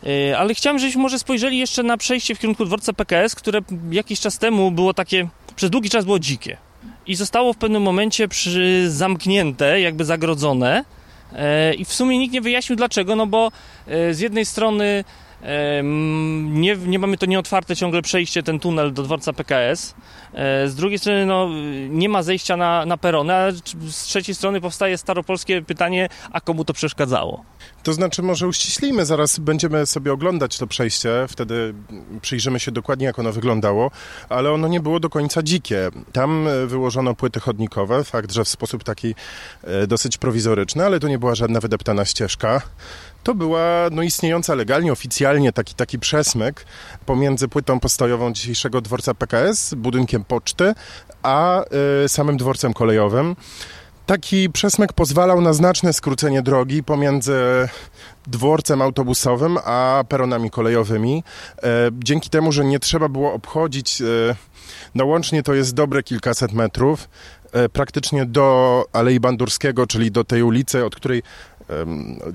[0.04, 3.60] E, ale chciałem, żebyśmy może spojrzeli jeszcze na przejście w kierunku dworca PKS, które
[3.92, 6.58] jakiś czas temu było takie, przez długi czas było dzikie.
[7.08, 10.86] I zostało w pewnym momencie przy, zamknięte, jakby zagrodzone.
[11.34, 13.52] E, I w sumie nikt nie wyjaśnił dlaczego, no bo
[13.88, 15.04] e, z jednej strony
[16.44, 19.96] nie, nie mamy to nieotwarte ciągle przejście, ten tunel do dworca PKS.
[20.34, 21.50] E, z drugiej strony no,
[21.90, 23.52] nie ma zejścia na, na perony, a
[23.90, 27.44] z trzeciej strony powstaje staropolskie pytanie, a komu to przeszkadzało?
[27.88, 31.74] To znaczy może uściślimy, zaraz będziemy sobie oglądać to przejście, wtedy
[32.22, 33.92] przyjrzymy się dokładnie jak ono wyglądało,
[34.30, 35.90] ale ono nie było do końca dzikie.
[36.14, 39.16] Tam e, wyłożono płyty chodnikowe, fakt, że w sposób taki
[39.64, 42.62] e, dosyć prowizoryczny, ale to nie była żadna wydeptana ścieżka
[43.24, 46.66] to była no, istniejąca legalnie, oficjalnie taki, taki przesmyk
[47.06, 50.74] pomiędzy płytą postojową dzisiejszego dworca PKS, budynkiem poczty,
[51.24, 51.64] a
[52.06, 53.36] y, samym dworcem kolejowym.
[54.08, 57.36] Taki przesmyk pozwalał na znaczne skrócenie drogi pomiędzy
[58.28, 61.24] dworcem autobusowym a peronami kolejowymi.
[61.64, 64.06] E, dzięki temu, że nie trzeba było obchodzić, e,
[64.96, 67.10] no łącznie to jest dobre kilkaset metrów,
[67.52, 71.24] e, praktycznie do Alei Bandurskiego, czyli do tej ulicy, od której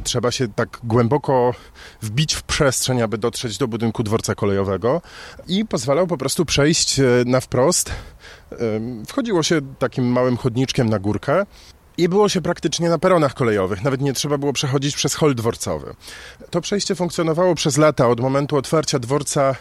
[0.05, 1.55] trzeba się tak głęboko
[2.03, 5.03] wbić w przestrzeń, aby dotrzeć do budynku dworca kolejowego
[5.47, 7.93] i pozwalał po prostu przejść na wprost.
[9.07, 11.47] Wchodziło się takim małym chodniczkiem na górkę
[11.99, 15.95] i było się praktycznie na peronach kolejowych, nawet nie trzeba było przechodzić przez hol dworcowy.
[16.51, 19.55] To przejście funkcjonowało przez lata, od momentu otwarcia dworca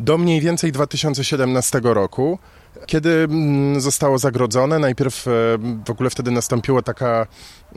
[0.00, 2.38] do mniej więcej 2017 roku
[2.86, 4.78] kiedy mm, zostało zagrodzone.
[4.78, 5.30] Najpierw e,
[5.86, 7.26] w ogóle wtedy nastąpiła taka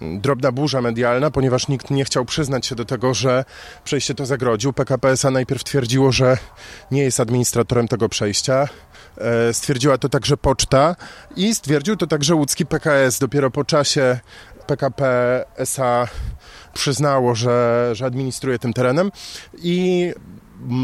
[0.01, 3.45] mm, drobna burza medialna, ponieważ nikt nie chciał przyznać się do tego, że
[3.83, 4.73] przejście to zagrodził.
[4.73, 6.37] PKP SA najpierw twierdziło, że
[6.91, 8.69] nie jest administratorem tego przejścia.
[9.17, 10.95] E, stwierdziła to także poczta
[11.35, 13.19] i stwierdził to także łódzki PKS.
[13.19, 14.19] Dopiero po czasie
[14.67, 16.07] PKP SA
[16.73, 19.11] przyznało, że, że administruje tym terenem
[19.57, 20.11] i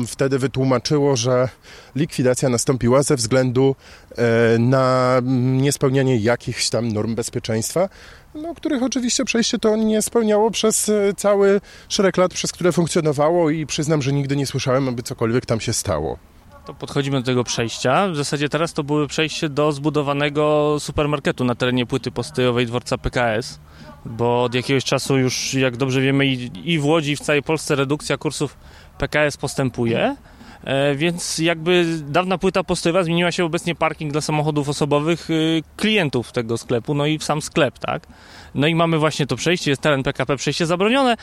[0.07, 1.49] wtedy wytłumaczyło, że
[1.95, 3.75] likwidacja nastąpiła ze względu
[4.17, 5.17] e, na
[5.61, 7.89] niespełnianie jakichś tam norm bezpieczeństwa,
[8.35, 13.49] no, których oczywiście przejście to nie spełniało przez e, cały szereg lat, przez które funkcjonowało
[13.49, 16.17] i przyznam, że nigdy nie słyszałem, aby cokolwiek tam się stało.
[16.65, 18.07] To podchodzimy do tego przejścia.
[18.07, 23.59] W zasadzie teraz to były przejście do zbudowanego supermarketu na terenie płyty postojowej dworca PKS,
[24.05, 26.25] bo od jakiegoś czasu już, jak dobrze wiemy,
[26.63, 28.57] i w Łodzi, i w całej Polsce redukcja kursów
[28.97, 30.15] PKS postępuje.
[30.63, 36.31] E, więc jakby dawna płyta postojowa zmieniła się obecnie parking dla samochodów osobowych y, klientów
[36.31, 38.07] tego sklepu, no i w sam sklep, tak?
[38.55, 41.15] No i mamy właśnie to przejście, jest teren PKP, przejście zabronione,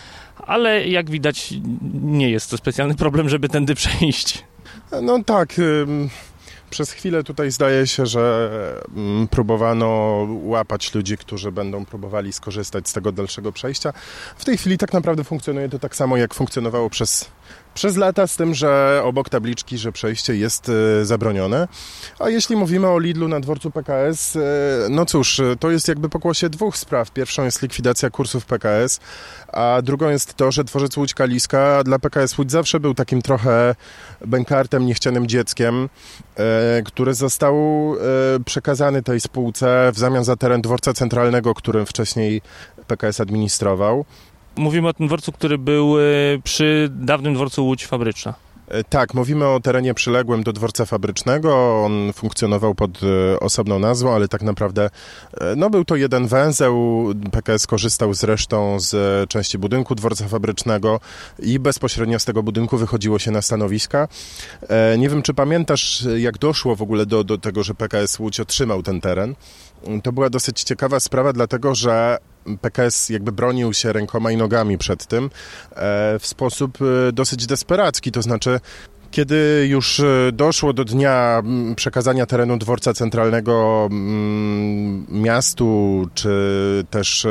[0.46, 1.54] ale jak widać
[2.02, 4.44] nie jest to specjalny problem, żeby tędy przejść.
[5.02, 5.54] No tak,
[6.70, 8.50] przez chwilę tutaj zdaje się, że
[9.30, 13.92] próbowano łapać ludzi, którzy będą próbowali skorzystać z tego dalszego przejścia.
[14.36, 17.30] W tej chwili tak naprawdę funkcjonuje to tak samo, jak funkcjonowało przez
[17.74, 21.68] przez lata z tym, że obok tabliczki, że przejście jest e, zabronione.
[22.18, 24.40] A jeśli mówimy o Lidlu na dworcu PKS, e,
[24.90, 27.10] no cóż, to jest jakby pokłosie dwóch spraw.
[27.10, 29.00] Pierwszą jest likwidacja kursów PKS,
[29.48, 33.74] a drugą jest to, że dworzec Łódź Kaliska dla PKS Łódź zawsze był takim trochę
[34.26, 35.88] bękartem, niechcianym dzieckiem,
[36.36, 37.50] e, który został
[38.44, 42.42] przekazany tej spółce w zamian za teren dworca centralnego, którym wcześniej
[42.86, 44.04] PKS administrował.
[44.56, 46.02] Mówimy o tym dworcu, który był e,
[46.44, 48.34] przy dawnym dworcu Łódź Fabryczna.
[48.68, 51.82] E, tak, mówimy o terenie przyległym do dworca fabrycznego.
[51.84, 54.90] On funkcjonował pod e, osobną nazwą, ale tak naprawdę
[55.56, 57.04] no, był to jeden węzeł.
[57.32, 61.00] PKS korzystał zresztą z części budynku dworca fabrycznego
[61.38, 64.08] i bezpośrednio z tego budynku wychodziło się na stanowiska.
[64.98, 68.82] Nie wiem, czy pamiętasz, jak doszło w ogóle do, do tego, że PKS Łódź otrzymał
[68.82, 69.34] ten teren.
[70.02, 72.18] To była dosyć ciekawa sprawa, dlatego że
[72.60, 78.12] PKS jakby bronił się rękoma i nogami przed tym e, w sposób e, dosyć desperacki,
[78.12, 78.60] to znaczy
[79.10, 81.42] kiedy już e, doszło do dnia
[81.76, 83.88] przekazania terenu dworca centralnego
[85.08, 87.26] miastu, czy też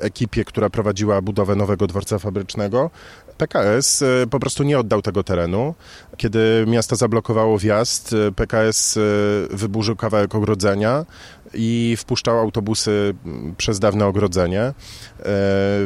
[0.00, 2.90] ekipie, która prowadziła budowę nowego dworca fabrycznego,
[3.38, 5.74] PKS po prostu nie oddał tego terenu.
[6.16, 8.98] Kiedy miasto zablokowało wjazd, PKS
[9.50, 11.04] wyburzył kawałek ogrodzenia,
[11.54, 13.14] i wpuszczał autobusy
[13.56, 14.60] przez dawne ogrodzenie.
[14.60, 14.72] E,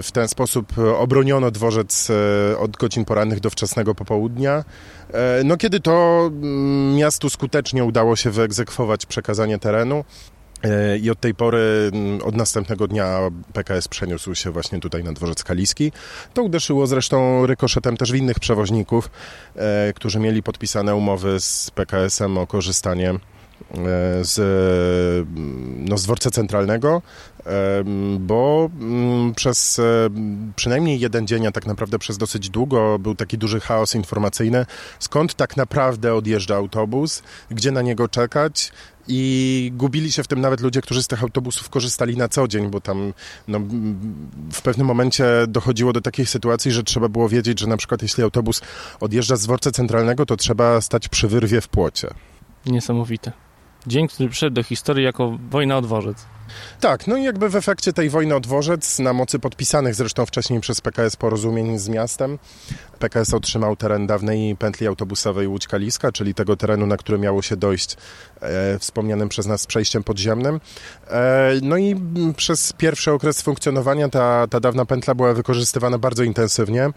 [0.02, 4.64] w ten sposób obroniono dworzec e, od godzin porannych do wczesnego popołudnia.
[5.12, 10.04] E, no, kiedy to mm, miastu skutecznie udało się wyegzekwować przekazanie terenu,
[11.00, 13.18] i od tej pory, mm, od następnego dnia
[13.52, 15.92] PKS przeniósł się właśnie tutaj na dworzec Kaliski.
[16.34, 19.10] To uderzyło zresztą rykoszetem też w innych przewoźników,
[19.94, 23.37] którzy mieli podpisane umowy z PKS-em o korzystanie E,
[24.22, 24.38] z,
[25.88, 27.02] no, z dworca centralnego,
[27.46, 27.84] e,
[28.18, 29.82] bo mm, przez e,
[30.56, 34.66] przynajmniej jeden dzień, a tak naprawdę przez dosyć długo był taki duży chaos informacyjny,
[34.98, 38.72] skąd tak naprawdę odjeżdża autobus, gdzie na niego czekać,
[39.10, 42.70] i gubili się w tym nawet ludzie, którzy z tych autobusów korzystali na co dzień,
[42.70, 43.12] bo tam
[43.48, 43.60] no,
[44.52, 48.22] w pewnym momencie dochodziło do takiej sytuacji, że trzeba było wiedzieć, że na przykład jeśli
[48.22, 48.60] autobus
[49.00, 52.08] odjeżdża z dworca centralnego, to trzeba stać przy wyrwie w płocie.
[52.66, 53.47] Niesamowite.
[53.86, 56.26] Dzień, który przyszedł do historii jako wojna o dworzec.
[56.80, 60.60] Tak, no i jakby w efekcie tej wojny o dworzec, na mocy podpisanych zresztą wcześniej
[60.60, 62.38] przez PKS porozumień z miastem,
[62.98, 67.96] PKS otrzymał teren dawnej pętli autobusowej Łódź-Kaliska, czyli tego terenu, na który miało się dojść
[68.40, 70.60] e, wspomnianym przez nas przejściem podziemnym.
[71.10, 71.96] E, no i
[72.36, 76.90] przez pierwszy okres funkcjonowania ta, ta dawna pętla była wykorzystywana bardzo intensywnie,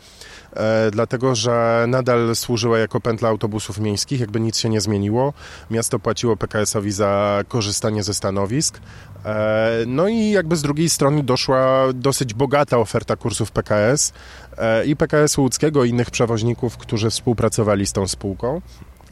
[0.92, 5.34] dlatego że nadal służyła jako pętla autobusów miejskich, jakby nic się nie zmieniło.
[5.72, 8.80] Miasto płaciło PKS-owi za korzystanie ze stanowisk.
[9.26, 14.14] E, no i jakby z drugiej strony doszła dosyć bogata oferta kursów PKS
[14.58, 18.62] e, i PKS Łódzkiego i innych przewoźników, którzy współpracowali z tą spółką.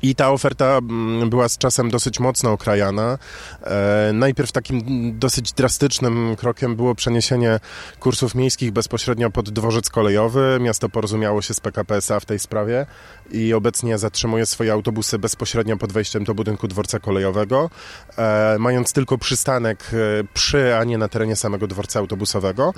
[0.01, 3.17] I ta oferta mm, była z czasem dosyć mocno okrajana.
[3.63, 4.81] E, najpierw takim
[5.19, 7.59] dosyć drastycznym krokiem było przeniesienie
[7.99, 10.57] kursów miejskich bezpośrednio pod dworzec kolejowy.
[10.61, 12.85] Miasto porozumiało się z PKP SA w tej sprawie
[13.31, 17.69] i obecnie zatrzymuje swoje autobusy bezpośrednio pod wejściem do budynku dworca kolejowego,
[18.17, 22.73] e, mając tylko przystanek e, przy, a nie na terenie samego dworca autobusowego.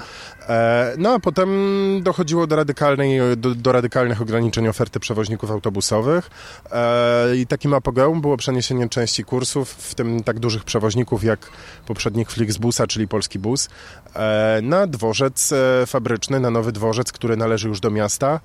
[0.98, 1.50] No a potem
[2.04, 6.30] dochodziło do, radykalnej, do, do radykalnych ograniczeń oferty przewoźników autobusowych.
[7.12, 11.50] E, I takim apogeum było przeniesienie części kursów, w tym tak dużych przewoźników jak
[11.88, 13.70] poprzednik Flixbusa, czyli Polski Bus,
[14.16, 18.40] e, na dworzec e, fabryczny, na nowy dworzec, który należy już do miasta,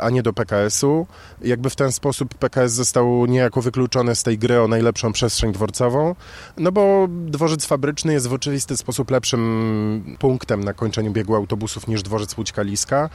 [0.00, 1.06] a nie do PKS-u.
[1.42, 6.14] Jakby w ten sposób PKS został niejako wykluczony z tej gry o najlepszą przestrzeń dworcową,
[6.56, 12.02] no bo dworzec fabryczny jest w oczywisty sposób lepszym punktem na kończeniu biegu autobusów niż
[12.02, 13.08] dworzec Łódź-Kaliska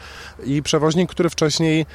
[0.45, 1.85] i przewoźnik, który wcześniej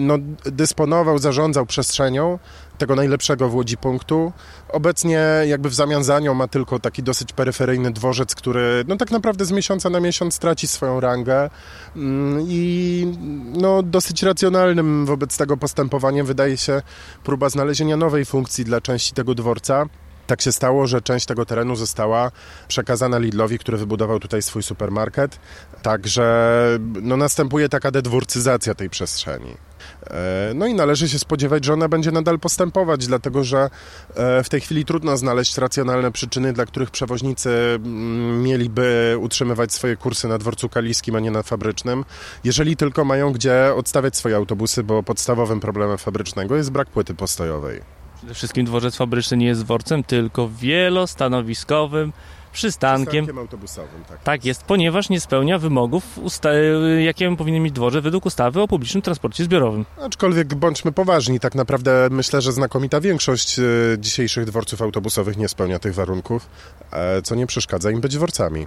[0.00, 2.38] no, dysponował, zarządzał przez przestrzenią
[2.78, 4.32] tego najlepszego w Łodzi punktu.
[4.68, 9.10] Obecnie jakby w zamian za nią ma tylko taki dosyć peryferyjny dworzec, który no tak
[9.10, 11.50] naprawdę z miesiąca na miesiąc traci swoją rangę
[11.96, 13.06] mm, i
[13.52, 16.82] no dosyć racjonalnym wobec tego postępowaniem wydaje się
[17.24, 19.86] próba znalezienia nowej funkcji dla części tego dworca.
[20.32, 22.30] Tak się stało, że część tego terenu została
[22.68, 25.38] przekazana Lidlowi, który wybudował tutaj swój supermarket.
[25.82, 29.54] Także no, następuje taka dedwórcyzacja tej przestrzeni.
[30.06, 33.70] E, no i należy się spodziewać, że ona będzie nadal postępować, dlatego że
[34.14, 39.96] e, w tej chwili trudno znaleźć racjonalne przyczyny, dla których przewoźnicy mm, mieliby utrzymywać swoje
[39.96, 42.04] kursy na dworcu kaliskim, a nie na fabrycznym,
[42.44, 48.01] jeżeli tylko mają gdzie odstawiać swoje autobusy, bo podstawowym problemem fabrycznego jest brak płyty postojowej.
[48.22, 52.12] Przede wszystkim dworzec fabryczny nie jest dworcem, tylko wielostanowiskowym
[52.52, 53.06] przystankiem.
[53.06, 54.22] Przystankiem autobusowym, tak.
[54.22, 56.18] Tak jest, ponieważ nie spełnia wymogów,
[56.98, 59.84] jakie powinny mieć dworze według ustawy o publicznym transporcie zbiorowym.
[60.02, 63.62] Aczkolwiek bądźmy poważni, tak naprawdę myślę, że znakomita większość e,
[63.98, 66.48] dzisiejszych dworców autobusowych nie spełnia tych warunków,
[66.90, 68.66] e, co nie przeszkadza im być dworcami.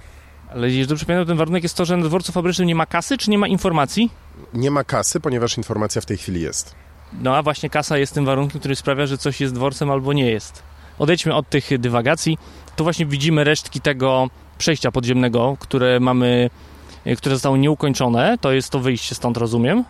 [0.50, 3.18] Ale jeśli dobrze pamiętam, ten warunek jest to, że na dworcu fabrycznym nie ma kasy,
[3.18, 4.10] czy nie ma informacji?
[4.54, 6.74] Nie ma kasy, ponieważ informacja w tej chwili jest.
[7.12, 10.30] No a właśnie kasa jest tym warunkiem, który sprawia, że coś jest dworcem albo nie
[10.30, 10.62] jest.
[10.98, 12.38] Odejdźmy od tych dywagacji.
[12.76, 16.50] Tu właśnie widzimy resztki tego przejścia podziemnego, które mamy,
[17.16, 18.38] które zostało nieukończone.
[18.40, 19.84] To jest to wyjście stąd, rozumiem?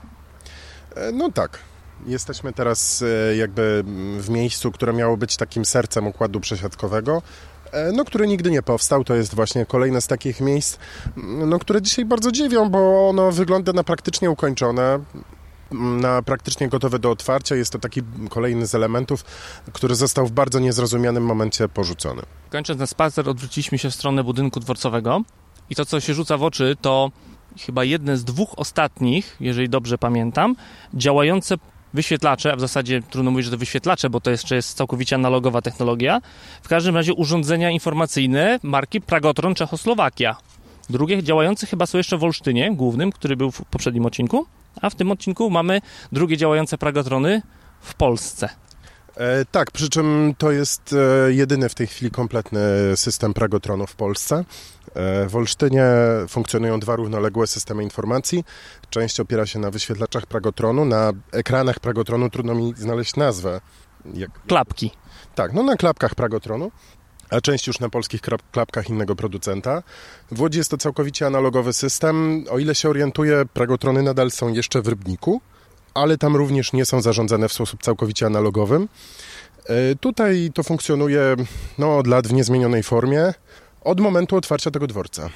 [0.97, 1.59] E, no tak.
[2.07, 3.85] Jesteśmy teraz e, jakby
[4.19, 7.23] w miejscu, które miało być takim sercem układu przesiadkowego,
[7.73, 9.05] e, no, który nigdy nie powstał.
[9.05, 10.79] To jest właśnie kolejne z takich miejsc,
[11.47, 14.99] no, które dzisiaj bardzo dziwią, bo ono wygląda na praktycznie ukończone
[15.73, 17.57] na praktycznie gotowe do otwarcia.
[17.57, 19.25] Jest to taki kolejny z elementów,
[19.73, 22.23] który został w bardzo niezrozumianym momencie porzucony.
[22.51, 25.23] Kończąc na spacer, odwróciliśmy się w stronę budynku dworcowego
[25.71, 27.11] i to, co się rzuca w oczy, to
[27.67, 30.57] chyba jedne z dwóch ostatnich, jeżeli dobrze pamiętam,
[30.95, 31.55] działające
[31.95, 35.63] wyświetlacze, a w zasadzie trudno mówić, że to wyświetlacze, bo to jeszcze jest całkowicie analogowa
[35.63, 36.21] technologia.
[36.63, 40.37] W każdym razie urządzenia informacyjne marki Pragotron Czechoslowakia.
[40.91, 44.47] Drugie działające chyba są jeszcze w Olsztynie, głównym, który był w poprzednim odcinku
[44.83, 45.81] a w tym odcinku mamy
[46.13, 47.43] drugie działające pragotrony
[47.81, 48.49] w Polsce.
[49.17, 52.61] E, tak, przy czym to jest e, jedyny w tej chwili kompletny
[52.97, 54.45] system pragotronu w Polsce.
[54.95, 55.85] E, w Olsztynie
[56.29, 58.45] funkcjonują dwa równoległe systemy informacji.
[58.91, 60.85] Część opiera się na wyświetlaczach pragotronu.
[60.85, 63.61] Na ekranach pragotronu trudno mi znaleźć nazwę.
[64.15, 64.31] Jak...
[64.47, 64.91] Klapki.
[65.35, 66.71] Tak, no na klapkach pragotronu
[67.31, 68.21] a część już na polskich
[68.53, 69.83] klapkach innego producenta.
[70.31, 72.45] W Łodzi jest to całkowicie analogowy system.
[72.51, 75.41] O ile się orientuję, pragotrony nadal są jeszcze w Rybniku,
[75.95, 78.89] ale tam również nie są zarządzane w sposób całkowicie analogowym.
[79.67, 81.37] E, tutaj to funkcjonuje
[81.79, 83.35] no, od lat w niezmienionej formie,
[83.81, 85.31] od momentu otwarcia tego dworca.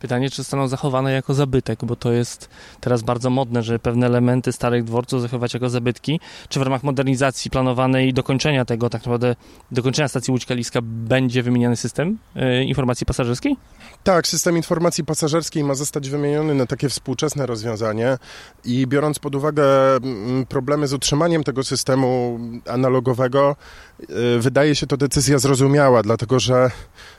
[0.00, 2.48] Pytanie, czy zostaną zachowane jako zabytek, bo to jest
[2.80, 6.20] teraz bardzo modne, że pewne elementy starych dworców zachować jako zabytki.
[6.48, 9.36] Czy w ramach modernizacji planowanej i dokończenia tego, tak naprawdę
[9.70, 13.56] dokończenia stacji Łódź Kaliska będzie wymieniany system y, informacji pasażerskiej?
[14.04, 18.18] Tak, system informacji pasażerskiej ma zostać wymieniony na takie współczesne rozwiązanie
[18.64, 23.56] i biorąc pod uwagę mm, problemy z utrzymaniem tego systemu analogowego,
[24.00, 26.70] y, wydaje się to decyzja zrozumiała, dlatego że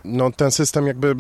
[0.06, 1.16] no, ten system jakby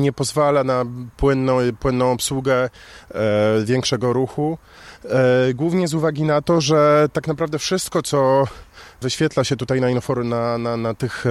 [0.00, 0.84] nie pozwala na
[1.16, 2.70] płynną, płynną obsługę
[3.10, 4.58] e, większego ruchu.
[5.04, 8.44] E, głównie z uwagi na to, że tak naprawdę wszystko, co
[9.00, 9.88] wyświetla się tutaj na,
[10.24, 11.30] na, na, na tych e,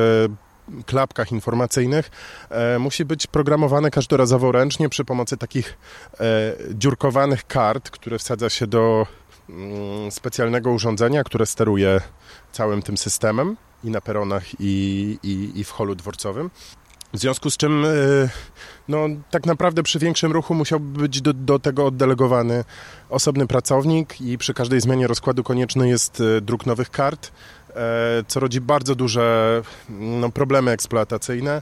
[0.85, 2.11] klapkach informacyjnych
[2.49, 5.77] e, musi być programowane każdorazowo ręcznie przy pomocy takich
[6.19, 6.23] e,
[6.73, 9.07] dziurkowanych kart, które wsadza się do
[9.49, 12.01] mm, specjalnego urządzenia, które steruje
[12.51, 16.49] całym tym systemem i na peronach i, i, i w holu dworcowym.
[17.13, 17.89] W związku z czym, e,
[18.87, 22.63] no, tak naprawdę przy większym ruchu musiałby być do, do, tego oddelegowany
[23.09, 27.31] osobny pracownik i przy każdej zmianie rozkładu konieczny jest e, druk nowych kart,
[28.27, 31.61] co rodzi bardzo duże no, problemy eksploatacyjne.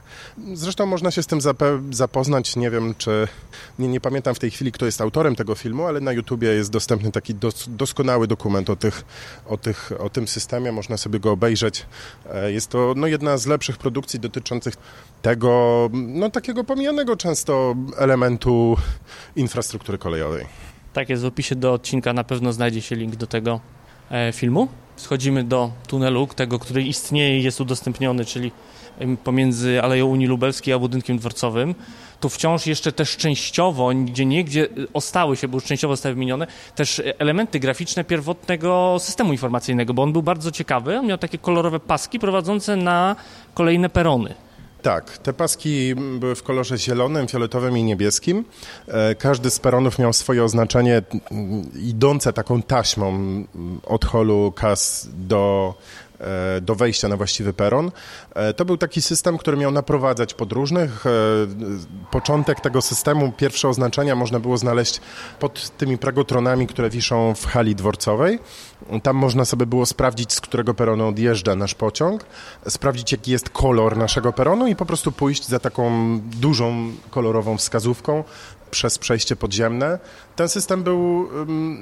[0.54, 1.38] Zresztą można się z tym
[1.90, 3.28] zapoznać, nie wiem czy,
[3.78, 6.70] nie, nie, pamiętam w tej chwili kto jest autorem tego filmu, ale na YouTubie jest
[6.70, 9.04] dostępny taki dos, doskonały dokument o, tych,
[9.46, 11.86] o, tych, o tym systemie, można sobie go obejrzeć.
[12.46, 14.74] Jest to no, jedna z lepszych produkcji dotyczących
[15.22, 18.76] tego, no takiego pomijanego często elementu
[19.36, 20.46] infrastruktury kolejowej.
[20.92, 23.60] Tak jest, w opisie do odcinka na pewno znajdzie się link do tego
[24.10, 24.68] e, filmu.
[24.98, 28.52] Schodzimy do tunelu, tego, który istnieje i jest udostępniony, czyli
[29.24, 31.74] pomiędzy Aleją Unii Lubelskiej a budynkiem dworcowym.
[32.20, 36.46] Tu wciąż jeszcze też częściowo, gdzie niegdzie e, ostały się, bo już częściowo zostały wymienione,
[36.74, 40.98] też elementy graficzne pierwotnego systemu informacyjnego, bo on był bardzo ciekawy.
[40.98, 43.16] On miał takie kolorowe paski prowadzące na
[43.54, 44.34] kolejne perony.
[44.82, 48.44] Tak, te paski były w kolorze zielonym, fioletowym i niebieskim.
[48.88, 51.02] E, każdy z peronów miał swoje oznaczenie
[51.74, 53.18] idące taką taśmą
[53.86, 55.74] od holu kas do
[56.62, 57.90] do wejścia na właściwy peron.
[58.34, 61.06] E, to był taki system, który miał naprowadzać podróżnych.
[61.06, 61.10] E,
[62.10, 65.00] początek tego systemu, pierwsze oznaczenia można było znaleźć
[65.40, 68.38] pod tymi pragotronami, które wiszą w hali dworcowej.
[69.02, 72.24] Tam można sobie było sprawdzić, z którego peronu odjeżdża nasz pociąg,
[72.68, 78.24] sprawdzić, jaki jest kolor naszego peronu i po prostu pójść za taką dużą kolorową wskazówką
[78.70, 79.98] przez przejście podziemne.
[80.36, 81.28] Ten system był,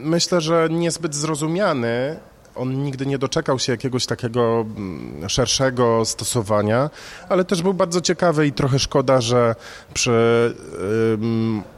[0.04, 2.16] myślę, że niezbyt zrozumiany
[2.56, 6.90] on nigdy nie doczekał się jakiegoś takiego mm, szerszego stosowania,
[7.28, 9.54] ale też był bardzo ciekawy i trochę szkoda, że
[9.94, 10.54] przy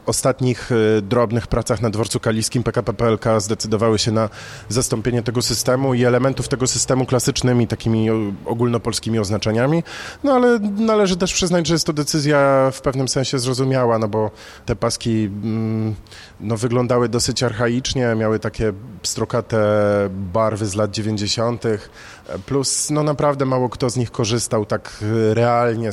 [0.05, 4.29] ostatnich y, drobnych pracach na dworcu kaliskim PKP PLK zdecydowały się na
[4.69, 8.07] zastąpienie tego systemu i elementów tego systemu klasycznymi, takimi
[8.45, 9.83] ogólnopolskimi oznaczeniami.
[10.23, 14.31] No ale należy też przyznać, że jest to decyzja w pewnym sensie zrozumiała, no bo
[14.65, 15.29] te paski
[16.39, 18.73] no, wyglądały dosyć archaicznie, miały takie
[19.03, 19.59] strokate
[20.11, 21.63] barwy z lat 90.,
[22.45, 25.03] plus no naprawdę mało kto z nich korzystał tak
[25.33, 25.89] realnie,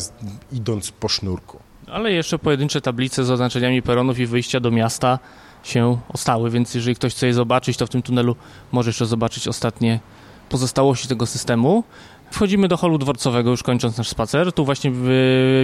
[0.52, 1.58] idąc po sznurku.
[1.86, 5.18] Ale jeszcze pojedyncze tablice z oznaczeniami peronów i wyjścia do miasta
[5.62, 8.36] się ostały, więc jeżeli ktoś chce je zobaczyć, to w tym tunelu
[8.72, 10.00] może jeszcze zobaczyć ostatnie
[10.48, 11.84] pozostałości tego systemu.
[12.30, 14.52] Wchodzimy do holu dworcowego, już kończąc nasz spacer.
[14.52, 14.92] Tu właśnie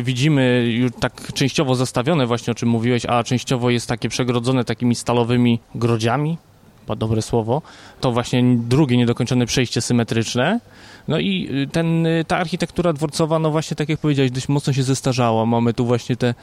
[0.02, 4.94] widzimy już tak częściowo zastawione, właśnie o czym mówiłeś, a częściowo jest takie przegrodzone takimi
[4.94, 6.38] stalowymi grodziami,
[6.82, 7.62] chyba dobre słowo,
[8.00, 10.60] to właśnie drugie niedokończone przejście symetryczne.
[11.08, 14.72] No i y, ten, y, ta architektura dworcowa, no właśnie tak jak powiedziałeś, dość mocno
[14.72, 15.46] się zestarzała.
[15.46, 16.34] Mamy tu właśnie te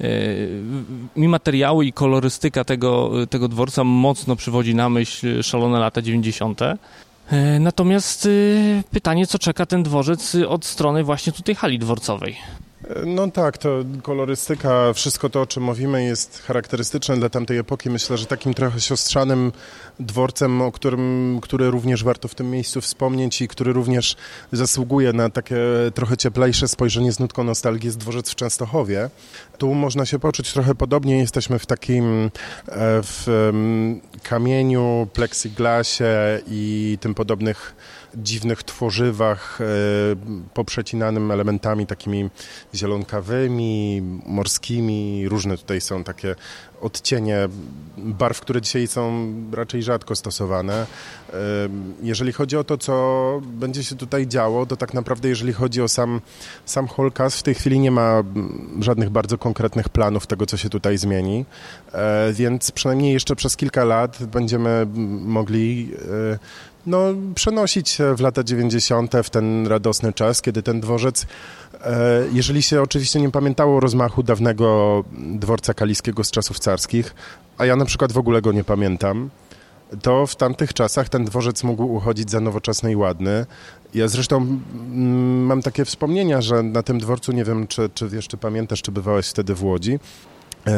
[0.00, 0.62] y,
[1.16, 6.60] mi materiały i kolorystyka tego, tego dworca mocno przywodzi na myśl szalone lata 90.
[7.60, 8.28] Natomiast
[8.90, 12.36] pytanie, co czeka ten dworzec od strony właśnie tutaj hali dworcowej?
[13.06, 17.90] No tak, to kolorystyka, wszystko to, o czym mówimy, jest charakterystyczne dla tamtej epoki.
[17.90, 19.52] Myślę, że takim trochę siostrzanym
[20.00, 24.16] dworcem, o którym, który również warto w tym miejscu wspomnieć i który również
[24.52, 25.56] zasługuje na takie
[25.94, 29.10] trochę cieplejsze spojrzenie z nutką nostalgii, jest dworzec w Częstochowie.
[29.58, 31.18] Tu można się poczuć trochę podobnie.
[31.18, 32.30] Jesteśmy w takim e,
[33.02, 33.50] w
[34.22, 37.74] kamieniu, plexiglasie i tym podobnych
[38.16, 39.64] dziwnych tworzywach e,
[40.54, 42.30] poprzecinanym elementami takimi
[42.74, 45.28] zielonkawymi, morskimi.
[45.28, 46.34] Różne tutaj są takie
[46.80, 47.48] odcienie
[47.96, 50.86] barw, które dzisiaj są raczej rzadko stosowane.
[52.02, 55.88] Jeżeli chodzi o to, co będzie się tutaj działo, to tak naprawdę jeżeli chodzi o
[55.88, 56.20] sam,
[56.64, 58.22] sam Holcast, w tej chwili nie ma
[58.80, 61.44] żadnych bardzo konkretnych planów tego, co się tutaj zmieni,
[61.92, 64.86] e, więc przynajmniej jeszcze przez kilka lat będziemy
[65.24, 65.90] mogli
[66.34, 66.38] e,
[66.86, 66.98] no,
[67.34, 69.12] przenosić się w lata 90.
[69.24, 71.26] w ten radosny czas, kiedy ten dworzec
[71.84, 77.14] E, jeżeli się oczywiście nie pamiętało rozmachu dawnego dworca kaliskiego z czasów carskich,
[77.58, 79.30] a ja na przykład w ogóle go nie pamiętam,
[80.02, 83.46] to w tamtych czasach ten dworzec mógł uchodzić za nowoczesny i ładny.
[83.94, 88.36] Ja zresztą mm, mam takie wspomnienia, że na tym dworcu, nie wiem, czy, czy jeszcze
[88.36, 89.98] pamiętasz, czy bywałeś wtedy w Łodzi,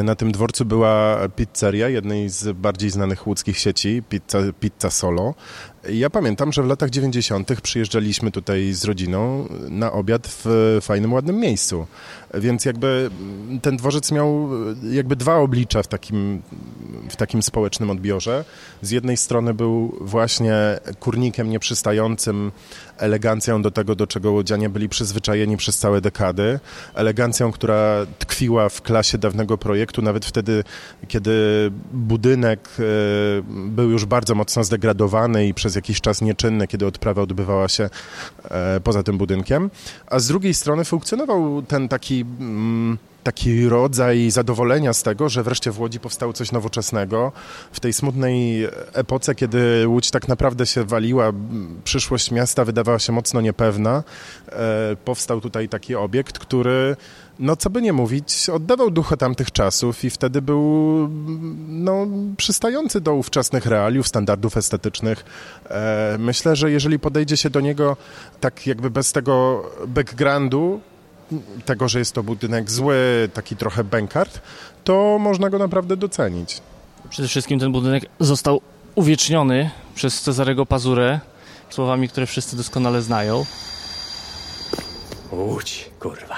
[0.03, 5.33] na tym dworcu była pizzeria jednej z bardziej znanych łódzkich sieci, Pizza, Pizza Solo.
[5.89, 7.61] Ja pamiętam, że w latach 90.
[7.61, 11.87] przyjeżdżaliśmy tutaj z rodziną na obiad w fajnym, ładnym miejscu.
[12.33, 13.09] Więc jakby
[13.61, 14.49] ten dworzec miał
[14.91, 16.41] jakby dwa oblicza w takim,
[17.11, 18.45] w takim społecznym odbiorze.
[18.81, 20.55] Z jednej strony był właśnie
[20.99, 22.51] kurnikiem nieprzystającym
[22.97, 26.59] elegancją do tego, do czego łodzianie byli przyzwyczajeni przez całe dekady.
[26.93, 30.63] Elegancją, która tkwiła w klasie dawnego projektu, nawet wtedy,
[31.07, 31.31] kiedy
[31.93, 32.83] budynek e,
[33.47, 37.89] był już bardzo mocno zdegradowany i przez jakiś czas nieczynne, kiedy odprawa odbywała się
[38.43, 39.69] e, poza tym budynkiem,
[40.07, 42.21] a z drugiej strony funkcjonował ten taki...
[42.21, 47.31] Mm, taki rodzaj zadowolenia z tego, że wreszcie w Łodzi powstało coś nowoczesnego.
[47.71, 51.31] W tej smutnej epoce, kiedy Łódź tak naprawdę się waliła,
[51.83, 54.03] przyszłość miasta wydawała się mocno niepewna,
[54.47, 56.95] e, powstał tutaj taki obiekt, który
[57.39, 60.61] no co by nie mówić, oddawał ducha tamtych czasów i wtedy był
[61.67, 62.07] no,
[62.37, 65.25] przystający do ówczesnych realiów, standardów estetycznych.
[65.69, 67.97] E, myślę, że jeżeli podejdzie się do niego
[68.39, 70.81] tak jakby bez tego backgroundu,
[71.65, 74.41] tego, że jest to budynek zły, taki trochę bankart,
[74.83, 76.61] to można go naprawdę docenić.
[77.09, 78.61] Przede wszystkim ten budynek został
[78.95, 81.19] uwieczniony przez Cezarego Pazurę
[81.69, 83.45] słowami, które wszyscy doskonale znają.
[85.31, 86.37] Łódź, kurwa.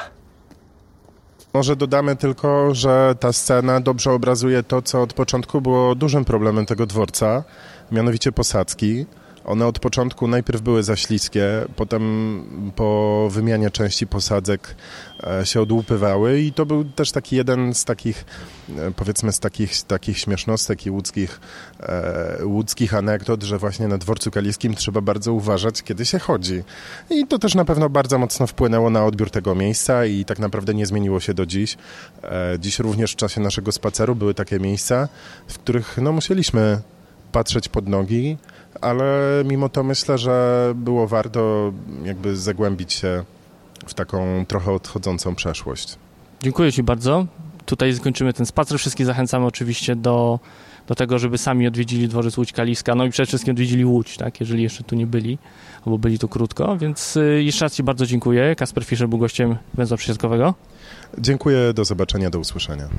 [1.54, 6.66] Może dodamy tylko, że ta scena dobrze obrazuje to, co od początku było dużym problemem
[6.66, 7.44] tego dworca,
[7.91, 9.06] mianowicie posadzki.
[9.46, 14.76] One od początku najpierw były za śliskie, potem po wymianie części posadzek
[15.24, 18.26] e, się odłupywały i to był też taki jeden z takich,
[18.78, 21.39] e, powiedzmy, z takich, takich śmiesznostek i łódzkich,
[21.80, 26.64] e, łódzkich anegdot, że właśnie na dworcu kaliskim trzeba bardzo uważać, kiedy się chodzi.
[27.10, 30.74] I to też na pewno bardzo mocno wpłynęło na odbiór tego miejsca i tak naprawdę
[30.74, 31.78] nie zmieniło się do dziś.
[32.60, 35.08] Dziś również w czasie naszego spaceru były takie miejsca,
[35.48, 36.82] w których no, musieliśmy
[37.32, 38.38] patrzeć pod nogi,
[38.82, 43.24] ale mimo to myślę, że było warto jakby zagłębić się
[43.88, 45.98] w taką trochę odchodzącą przeszłość.
[46.42, 47.26] Dziękuję Ci bardzo.
[47.66, 48.80] Tutaj zakończymy ten spacer.
[48.80, 50.40] Wszystkich zachęcamy oczywiście do,
[50.88, 54.40] do tego, żeby sami odwiedzili dworzec Łódź Kaliska, no i przede wszystkim odwiedzili Łódź, tak,
[54.40, 55.38] jeżeli jeszcze tu nie byli,
[55.86, 58.56] albo byli tu krótko, więc y, jeszcze raz Ci bardzo dziękuję.
[58.56, 60.54] Kasper Fischer był gościem Węzła Przysiadkowego.
[61.18, 62.90] Dziękuję, do zobaczenia, do usłyszenia.